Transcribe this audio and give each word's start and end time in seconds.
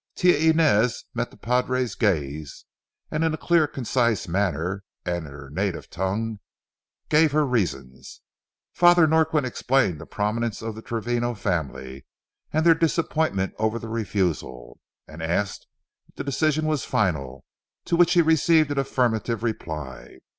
Tia 0.15 0.35
Inez 0.35 1.05
met 1.13 1.29
the 1.29 1.37
padre's 1.37 1.93
gaze, 1.93 2.65
and 3.11 3.23
in 3.23 3.35
a 3.35 3.37
clear, 3.37 3.67
concise 3.67 4.27
manner, 4.27 4.81
and 5.05 5.27
in 5.27 5.31
her 5.31 5.47
native 5.51 5.91
tongue, 5.91 6.39
gave 7.09 7.33
her 7.33 7.45
reasons. 7.45 8.21
Father 8.73 9.05
Norquin 9.05 9.45
explained 9.45 10.01
the 10.01 10.07
prominence 10.07 10.63
of 10.63 10.73
the 10.73 10.81
Travino 10.81 11.35
family 11.37 12.07
and 12.51 12.65
their 12.65 12.73
disappointment 12.73 13.53
over 13.59 13.77
the 13.77 13.89
refusal, 13.89 14.79
and 15.07 15.21
asked 15.21 15.67
if 16.09 16.15
the 16.15 16.23
decision 16.23 16.65
was 16.65 16.83
final, 16.83 17.45
to 17.85 17.95
which 17.95 18.13
he 18.13 18.23
received 18.23 18.71
an 18.71 18.79
affirmative 18.79 19.43
reply. 19.43 20.17